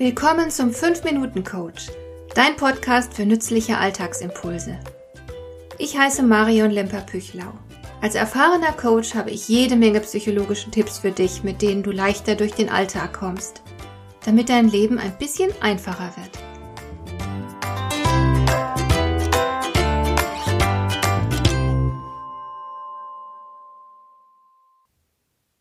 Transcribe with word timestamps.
Willkommen 0.00 0.50
zum 0.50 0.70
5-Minuten-Coach, 0.70 1.88
dein 2.34 2.56
Podcast 2.56 3.12
für 3.12 3.26
nützliche 3.26 3.76
Alltagsimpulse. 3.76 4.80
Ich 5.76 5.98
heiße 5.98 6.22
Marion 6.22 6.70
Lemper-Püchlau. 6.70 7.52
Als 8.00 8.14
erfahrener 8.14 8.72
Coach 8.72 9.14
habe 9.14 9.30
ich 9.30 9.46
jede 9.46 9.76
Menge 9.76 10.00
psychologische 10.00 10.70
Tipps 10.70 11.00
für 11.00 11.10
dich, 11.10 11.42
mit 11.42 11.60
denen 11.60 11.82
du 11.82 11.90
leichter 11.90 12.34
durch 12.34 12.52
den 12.52 12.70
Alltag 12.70 13.12
kommst, 13.12 13.60
damit 14.24 14.48
dein 14.48 14.70
Leben 14.70 14.98
ein 14.98 15.18
bisschen 15.18 15.52
einfacher 15.60 16.14
wird. 16.16 16.30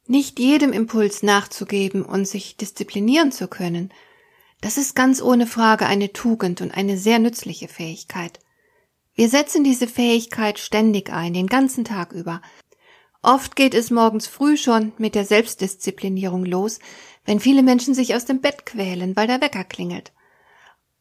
Nicht 0.07 0.39
jedem 0.39 0.71
Impuls 0.71 1.23
nachzugeben 1.23 2.03
und 2.03 2.25
sich 2.25 2.55
disziplinieren 2.55 3.33
zu 3.33 3.49
können, 3.49 3.91
das 4.61 4.77
ist 4.77 4.95
ganz 4.95 5.21
ohne 5.21 5.47
Frage 5.47 5.85
eine 5.85 6.11
Tugend 6.11 6.61
und 6.61 6.75
eine 6.75 6.97
sehr 6.97 7.19
nützliche 7.19 7.67
Fähigkeit. 7.67 8.39
Wir 9.13 9.29
setzen 9.29 9.63
diese 9.63 9.87
Fähigkeit 9.87 10.59
ständig 10.59 11.11
ein, 11.11 11.33
den 11.33 11.47
ganzen 11.47 11.85
Tag 11.85 12.11
über. 12.13 12.41
Oft 13.21 13.55
geht 13.55 13.73
es 13.73 13.91
morgens 13.91 14.27
früh 14.27 14.55
schon 14.55 14.93
mit 14.97 15.15
der 15.15 15.25
Selbstdisziplinierung 15.25 16.45
los, 16.45 16.79
wenn 17.25 17.39
viele 17.39 17.63
Menschen 17.63 17.93
sich 17.93 18.15
aus 18.15 18.25
dem 18.25 18.39
Bett 18.39 18.65
quälen, 18.65 19.15
weil 19.15 19.27
der 19.27 19.41
Wecker 19.41 19.65
klingelt. 19.65 20.13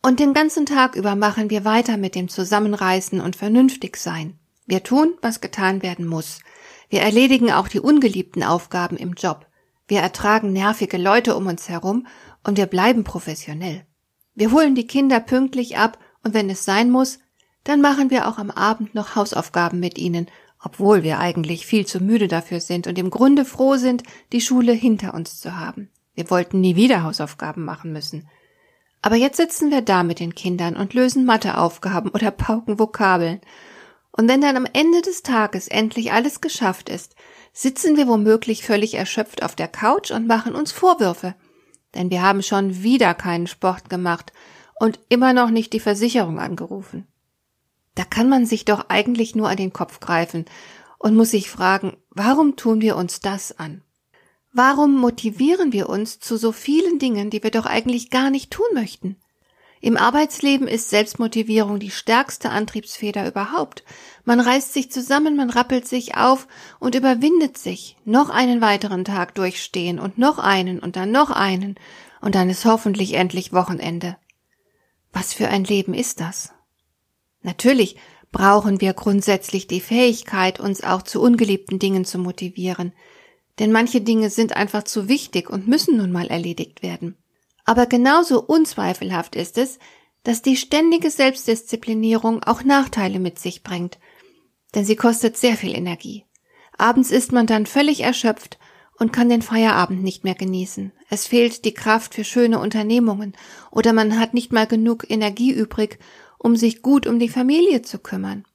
Und 0.03 0.21
den 0.21 0.35
ganzen 0.35 0.67
Tag 0.67 0.95
über 0.95 1.17
machen 1.17 1.51
wir 1.51 1.65
weiter 1.65 1.97
mit 1.97 2.15
dem 2.15 2.29
Zusammenreißen 2.29 3.21
und 3.21 3.37
vernünftig 3.37 3.97
sein. 3.97 4.39
Wir 4.67 4.83
tun, 4.83 5.15
was 5.23 5.41
getan 5.41 5.83
werden 5.83 6.07
muss. 6.07 6.41
Wir 6.89 7.03
erledigen 7.03 7.51
auch 7.51 7.69
die 7.69 7.81
ungeliebten 7.81 8.43
Aufgaben 8.43 8.97
im 8.97 9.15
Job. 9.15 9.47
Wir 9.87 10.01
ertragen 10.01 10.53
nervige 10.53 10.99
Leute 10.99 11.35
um 11.37 11.47
uns 11.47 11.69
herum 11.69 12.07
und 12.45 12.57
wir 12.57 12.67
bleiben 12.67 13.05
professionell. 13.05 13.87
Wir 14.35 14.53
holen 14.53 14.75
die 14.75 14.87
Kinder 14.87 15.21
pünktlich 15.21 15.77
ab 15.77 15.99
und 16.23 16.35
wenn 16.35 16.51
es 16.51 16.65
sein 16.65 16.91
muss, 16.91 17.19
dann 17.65 17.81
machen 17.81 18.11
wir 18.11 18.29
auch 18.29 18.39
am 18.39 18.51
Abend 18.51 18.95
noch 18.95 19.17
Hausaufgaben 19.17 19.81
mit 19.81 19.99
ihnen, 19.99 20.27
obwohl 20.63 21.03
wir 21.03 21.19
eigentlich 21.19 21.67
viel 21.67 21.87
zu 21.87 22.01
müde 22.01 22.29
dafür 22.29 22.61
sind 22.61 22.87
und 22.87 22.99
im 22.99 23.11
Grunde 23.11 23.45
froh 23.45 23.77
sind, 23.77 24.03
die 24.33 24.41
Schule 24.41 24.73
hinter 24.73 25.15
uns 25.15 25.41
zu 25.41 25.57
haben. 25.57 25.91
Wir 26.15 26.31
wollten 26.31 26.61
nie 26.61 26.77
wieder 26.77 27.03
Hausaufgaben 27.03 27.65
machen 27.65 27.93
müssen. 27.93 28.29
Aber 29.03 29.17
jetzt 29.17 29.37
sitzen 29.37 29.71
wir 29.71 29.83
da 29.83 30.03
mit 30.03 30.19
den 30.19 30.35
Kindern 30.35 30.77
und 30.77 30.95
lösen 30.95 31.25
Matheaufgaben 31.25 32.11
oder 32.11 32.31
pauken 32.31 32.79
Vokabeln 32.79 33.41
und 34.19 34.29
wenn 34.29 34.41
dann 34.41 34.57
am 34.57 34.67
Ende 34.73 35.01
des 35.01 35.23
Tages 35.23 35.69
endlich 35.69 36.11
alles 36.11 36.41
geschafft 36.41 36.89
ist, 36.89 37.15
sitzen 37.53 37.97
wir 37.97 38.09
womöglich 38.09 38.65
völlig 38.65 38.95
erschöpft 38.95 39.45
auf 39.45 39.55
der 39.55 39.69
Couch 39.69 40.11
und 40.11 40.27
machen 40.27 40.57
uns 40.57 40.73
Vorwürfe. 40.73 41.37
Denn 41.99 42.11
wir 42.11 42.23
haben 42.23 42.43
schon 42.43 42.83
wieder 42.85 43.13
keinen 43.13 43.49
Sport 43.49 43.91
gemacht 43.91 44.33
und 44.79 45.01
immer 45.09 45.33
noch 45.33 45.51
nicht 45.51 45.73
die 45.73 45.81
Versicherung 45.81 46.39
angerufen. 46.39 47.09
Da 47.97 48.05
kann 48.05 48.29
man 48.29 48.47
sich 48.47 48.65
doch 48.65 48.89
eigentlich 48.89 49.35
nur 49.35 49.49
an 49.49 49.57
den 49.57 49.73
Kopf 49.73 49.99
greifen 49.99 50.45
und 50.99 51.17
muss 51.17 51.33
sich 51.33 51.51
fragen, 51.51 51.97
warum 52.11 52.55
tun 52.55 52.81
wir 52.81 52.97
uns 52.97 53.19
das 53.19 53.59
an? 53.59 53.83
Warum 54.53 54.97
motivieren 54.97 55.73
wir 55.73 55.89
uns 55.89 56.21
zu 56.21 56.37
so 56.37 56.53
vielen 56.53 57.01
Dingen, 57.01 57.31
die 57.31 57.43
wir 57.43 57.51
doch 57.51 57.67
eigentlich 57.67 58.11
gar 58.11 58.31
nicht 58.31 58.53
tun 58.53 58.67
möchten? 58.75 59.17
Im 59.81 59.97
Arbeitsleben 59.97 60.67
ist 60.67 60.91
Selbstmotivierung 60.91 61.79
die 61.79 61.91
stärkste 61.91 62.51
Antriebsfeder 62.51 63.29
überhaupt. 63.29 63.85
Man 64.25 64.41
reißt 64.41 64.73
sich 64.73 64.91
zusammen, 64.91 65.37
man 65.37 65.51
rappelt 65.51 65.87
sich 65.87 66.17
auf 66.17 66.49
und 66.81 66.95
überwindet 66.95 67.59
sich, 67.59 67.97
noch 68.05 68.29
einen 68.29 68.61
weiteren 68.61 69.05
Tag 69.05 69.35
durchstehen 69.35 70.01
und 70.01 70.19
noch 70.19 70.39
einen 70.39 70.81
und 70.81 70.97
dann 70.97 71.13
noch 71.13 71.31
einen 71.31 71.77
und 72.21 72.35
dann 72.35 72.51
ist 72.51 72.65
hoffentlich 72.65 73.15
endlich 73.15 73.53
Wochenende. 73.53 74.17
Was 75.13 75.33
für 75.33 75.49
ein 75.49 75.65
Leben 75.65 75.95
ist 75.95 76.21
das? 76.21 76.53
Natürlich 77.43 77.97
brauchen 78.33 78.81
wir 78.81 78.93
grundsätzlich 78.95 79.69
die 79.69 79.81
Fähigkeit, 79.81 80.61
uns 80.61 80.83
auch 80.83 81.03
zu 81.03 81.23
ungeliebten 81.23 81.79
Dingen 81.79 82.05
zu 82.05 82.19
motivieren, 82.19 82.93
denn 83.59 83.73
manche 83.73 84.01
Dinge 84.01 84.31
sind 84.31 84.57
einfach 84.57 84.83
zu 84.83 85.09
wichtig 85.09 85.51
und 85.51 85.69
müssen 85.69 85.97
nun 85.97 86.13
mal 86.13 86.27
erledigt 86.27 86.83
werden. 86.83 87.17
Aber 87.69 87.85
genauso 87.85 88.43
unzweifelhaft 88.43 89.37
ist 89.37 89.59
es, 89.59 89.79
dass 90.23 90.41
die 90.41 90.57
ständige 90.57 91.11
Selbstdisziplinierung 91.11 92.43
auch 92.43 92.65
Nachteile 92.65 93.19
mit 93.19 93.39
sich 93.39 93.63
bringt, 93.63 93.99
denn 94.75 94.87
sie 94.87 94.97
kostet 94.97 95.37
sehr 95.37 95.55
viel 95.55 95.77
Energie. 95.77 96.25
Abends 96.79 97.11
ist 97.11 97.31
man 97.31 97.47
dann 97.47 97.67
völlig 97.67 98.01
erschöpft 98.01 98.59
und 98.99 99.13
kann 99.13 99.29
den 99.29 99.43
Feierabend 99.43 100.03
nicht 100.03 100.25
mehr 100.25 100.35
genießen. 100.35 100.95
Es 101.11 101.27
fehlt 101.27 101.67
die 101.67 101.75
Kraft 101.75 102.15
für 102.15 102.25
schöne 102.25 102.59
Unternehmungen 102.59 103.37
oder 103.71 103.93
man 103.93 104.19
hat 104.19 104.33
nicht 104.33 104.51
mal 104.51 104.67
genug 104.67 105.05
Energie 105.11 105.53
übrig, 105.53 105.99
um 106.39 106.57
sich 106.57 106.81
gut 106.81 107.07
um 107.07 107.19
die 107.19 107.29
Familie 107.29 107.83
zu 107.83 107.99
kümmern. 107.99 108.47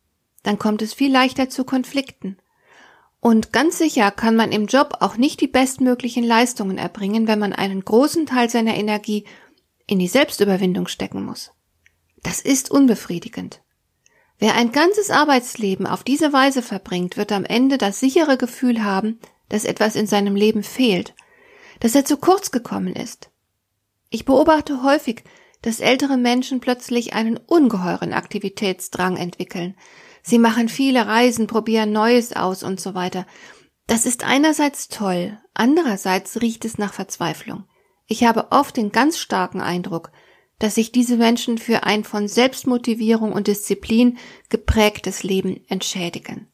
Dann 0.42 0.58
kommt 0.58 0.82
es 0.82 0.96
viel 0.96 1.12
leichter 1.12 1.50
zu 1.50 1.66
Konflikten. 1.66 2.40
Und 3.24 3.54
ganz 3.54 3.78
sicher 3.78 4.12
kann 4.12 4.36
man 4.36 4.52
im 4.52 4.66
Job 4.66 4.98
auch 5.00 5.16
nicht 5.16 5.40
die 5.40 5.48
bestmöglichen 5.48 6.26
Leistungen 6.26 6.78
erbringen, 6.78 7.26
wenn 7.26 7.40
man 7.40 7.54
einen 7.54 7.86
großen 7.86 8.26
Teil 8.26 8.50
seiner 8.50 8.76
Energie 8.76 9.24
in 9.88 9.98
die 9.98 10.10
Selbstüberwindung 10.10 10.88
stecken 10.88 11.24
muss. 11.24 11.52
Das 12.22 12.42
ist 12.42 12.70
unbefriedigend. 12.70 13.62
Wer 14.40 14.56
ein 14.56 14.74
ganzes 14.74 15.10
Arbeitsleben 15.10 15.88
auf 15.88 16.04
diese 16.04 16.34
Weise 16.34 16.62
verbringt, 16.62 17.16
wird 17.16 17.32
am 17.32 17.46
Ende 17.46 17.78
das 17.78 18.02
sichere 18.02 18.36
Gefühl 18.36 18.84
haben, 18.84 19.22
dass 19.48 19.64
etwas 19.64 19.96
in 19.96 20.06
seinem 20.06 20.36
Leben 20.36 20.62
fehlt, 20.62 21.16
dass 21.80 21.96
er 21.96 22.04
zu 22.04 22.18
kurz 22.18 22.52
gekommen 22.52 22.94
ist. 22.94 23.30
Ich 24.10 24.26
beobachte 24.26 24.84
häufig, 24.84 25.24
dass 25.62 25.80
ältere 25.80 26.18
Menschen 26.18 26.60
plötzlich 26.60 27.14
einen 27.14 27.38
ungeheuren 27.38 28.12
Aktivitätsdrang 28.12 29.16
entwickeln, 29.16 29.78
Sie 30.24 30.40
machen 30.40 30.70
viele 30.70 31.06
Reisen, 31.06 31.48
probieren 31.48 31.92
Neues 31.92 32.34
aus 32.34 32.64
und 32.64 32.80
so 32.80 32.96
weiter. 32.96 33.28
Das 33.88 34.06
ist 34.06 34.24
einerseits 34.24 34.88
toll, 34.88 35.38
andererseits 35.54 36.42
riecht 36.42 36.64
es 36.64 36.78
nach 36.78 36.94
Verzweiflung. 36.94 37.66
Ich 38.08 38.24
habe 38.24 38.52
oft 38.52 38.78
den 38.78 38.92
ganz 38.92 39.20
starken 39.20 39.62
Eindruck, 39.62 40.12
dass 40.60 40.76
sich 40.76 40.94
diese 40.94 41.18
Menschen 41.18 41.58
für 41.58 41.84
ein 41.84 42.06
von 42.06 42.30
Selbstmotivierung 42.30 43.34
und 43.34 43.48
Disziplin 43.48 44.18
geprägtes 44.50 45.24
Leben 45.24 45.62
entschädigen. 45.68 46.48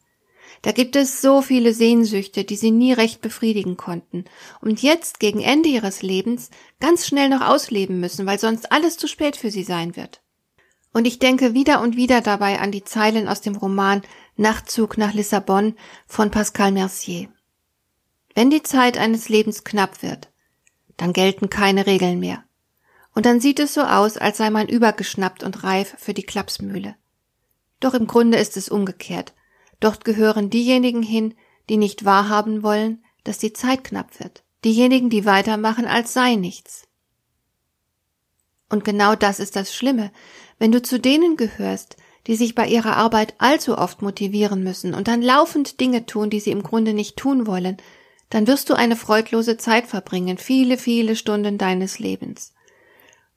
Da 0.62 0.72
gibt 0.72 0.96
es 0.96 1.22
so 1.22 1.40
viele 1.40 1.72
Sehnsüchte, 1.72 2.44
die 2.44 2.56
sie 2.56 2.70
nie 2.70 2.92
recht 2.92 3.22
befriedigen 3.22 3.76
konnten 3.76 4.24
und 4.60 4.82
jetzt 4.82 5.20
gegen 5.20 5.40
Ende 5.40 5.68
ihres 5.68 6.02
Lebens 6.02 6.50
ganz 6.80 7.06
schnell 7.06 7.28
noch 7.28 7.40
ausleben 7.40 8.00
müssen, 8.00 8.26
weil 8.26 8.38
sonst 8.38 8.72
alles 8.72 8.98
zu 8.98 9.06
spät 9.06 9.36
für 9.36 9.50
sie 9.50 9.62
sein 9.62 9.96
wird. 9.96 10.22
Und 10.92 11.06
ich 11.06 11.18
denke 11.18 11.54
wieder 11.54 11.80
und 11.80 11.96
wieder 11.96 12.20
dabei 12.20 12.58
an 12.60 12.72
die 12.72 12.84
Zeilen 12.84 13.28
aus 13.28 13.40
dem 13.40 13.54
Roman 13.54 14.02
Nachtzug 14.36 14.98
nach 14.98 15.12
Lissabon 15.12 15.74
von 16.06 16.30
Pascal 16.30 16.72
Mercier. 16.72 17.28
Wenn 18.34 18.50
die 18.50 18.62
Zeit 18.62 18.98
eines 18.98 19.28
Lebens 19.28 19.64
knapp 19.64 20.02
wird, 20.02 20.30
dann 20.96 21.12
gelten 21.12 21.50
keine 21.50 21.86
Regeln 21.86 22.20
mehr. 22.20 22.44
Und 23.14 23.26
dann 23.26 23.40
sieht 23.40 23.58
es 23.58 23.74
so 23.74 23.82
aus, 23.82 24.16
als 24.16 24.38
sei 24.38 24.50
man 24.50 24.68
übergeschnappt 24.68 25.42
und 25.42 25.64
reif 25.64 25.94
für 25.98 26.14
die 26.14 26.22
Klapsmühle. 26.22 26.96
Doch 27.80 27.94
im 27.94 28.06
Grunde 28.06 28.38
ist 28.38 28.56
es 28.56 28.68
umgekehrt. 28.68 29.34
Dort 29.80 30.04
gehören 30.04 30.50
diejenigen 30.50 31.02
hin, 31.02 31.34
die 31.68 31.76
nicht 31.76 32.04
wahrhaben 32.04 32.62
wollen, 32.62 33.04
dass 33.24 33.38
die 33.38 33.52
Zeit 33.52 33.84
knapp 33.84 34.20
wird. 34.20 34.44
Diejenigen, 34.64 35.10
die 35.10 35.24
weitermachen, 35.24 35.86
als 35.86 36.12
sei 36.12 36.34
nichts. 36.34 36.86
Und 38.70 38.84
genau 38.84 39.14
das 39.14 39.40
ist 39.40 39.56
das 39.56 39.74
Schlimme, 39.74 40.10
wenn 40.58 40.72
du 40.72 40.80
zu 40.80 40.98
denen 40.98 41.36
gehörst, 41.36 41.96
die 42.26 42.36
sich 42.36 42.54
bei 42.54 42.66
ihrer 42.66 42.96
Arbeit 42.96 43.34
allzu 43.38 43.76
oft 43.76 44.00
motivieren 44.00 44.62
müssen 44.62 44.94
und 44.94 45.08
dann 45.08 45.22
laufend 45.22 45.80
Dinge 45.80 46.06
tun, 46.06 46.30
die 46.30 46.40
sie 46.40 46.52
im 46.52 46.62
Grunde 46.62 46.94
nicht 46.94 47.16
tun 47.16 47.46
wollen, 47.46 47.76
dann 48.30 48.46
wirst 48.46 48.70
du 48.70 48.74
eine 48.74 48.96
freudlose 48.96 49.56
Zeit 49.56 49.86
verbringen, 49.86 50.38
viele, 50.38 50.78
viele 50.78 51.16
Stunden 51.16 51.58
deines 51.58 51.98
Lebens. 51.98 52.54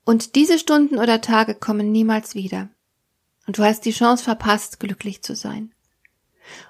Und 0.06 0.36
diese 0.36 0.60
Stunden 0.60 1.00
oder 1.00 1.22
Tage 1.22 1.56
kommen 1.56 1.92
niemals 1.92 2.36
wieder. 2.36 2.69
Und 3.48 3.58
du 3.58 3.63
hast 3.63 3.86
die 3.86 3.92
Chance 3.92 4.24
verpasst, 4.24 4.80
glücklich 4.80 5.24
zu 5.24 5.36
sein. 5.36 5.74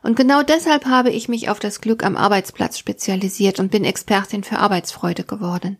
Und 0.03 0.15
genau 0.15 0.43
deshalb 0.43 0.85
habe 0.85 1.09
ich 1.09 1.27
mich 1.27 1.49
auf 1.49 1.59
das 1.59 1.81
Glück 1.81 2.03
am 2.03 2.15
Arbeitsplatz 2.15 2.77
spezialisiert 2.77 3.59
und 3.59 3.71
bin 3.71 3.83
Expertin 3.83 4.43
für 4.43 4.59
Arbeitsfreude 4.59 5.23
geworden. 5.23 5.79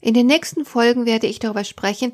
In 0.00 0.14
den 0.14 0.26
nächsten 0.26 0.64
Folgen 0.64 1.06
werde 1.06 1.26
ich 1.26 1.38
darüber 1.38 1.64
sprechen, 1.64 2.12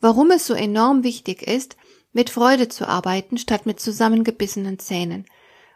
warum 0.00 0.30
es 0.30 0.46
so 0.46 0.54
enorm 0.54 1.02
wichtig 1.04 1.42
ist, 1.42 1.76
mit 2.12 2.30
Freude 2.30 2.68
zu 2.68 2.86
arbeiten, 2.86 3.38
statt 3.38 3.66
mit 3.66 3.80
zusammengebissenen 3.80 4.78
Zähnen. 4.78 5.26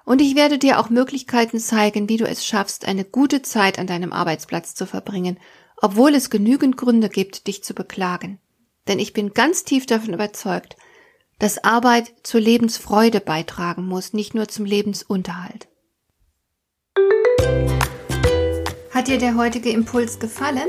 Und 0.05 0.21
ich 0.21 0.37
werde 0.37 0.59
dir 0.59 0.79
auch 0.79 0.91
Möglichkeiten 0.91 1.59
zeigen, 1.59 2.09
wie 2.09 2.17
du 2.17 2.27
es 2.27 2.45
schaffst, 2.45 2.87
eine 2.87 3.05
gute 3.05 3.43
Zeit 3.43 3.79
an 3.79 3.87
deinem 3.87 4.13
Arbeitsplatz 4.13 4.75
zu 4.75 4.87
verbringen, 4.87 5.39
obwohl 5.81 6.15
es 6.15 6.31
genügend 6.31 6.77
Gründe 6.77 7.09
gibt, 7.09 7.47
dich 7.47 7.65
zu 7.65 7.75
beklagen. 7.75 8.39
Denn 8.87 8.99
ich 8.99 9.13
bin 9.13 9.35
ganz 9.35 9.65
tief 9.65 9.87
davon 9.87 10.15
überzeugt, 10.15 10.77
dass 11.39 11.65
Arbeit 11.65 12.13
zur 12.23 12.41
Lebensfreude 12.41 13.21
beitragen 13.21 13.87
muss, 13.87 14.13
nicht 14.13 14.35
nur 14.35 14.49
zum 14.49 14.65
Lebensunterhalt. 14.65 15.69
Hat 18.91 19.09
dir 19.09 19.19
der 19.19 19.37
heutige 19.37 19.71
Impuls 19.71 20.19
gefallen? 20.19 20.69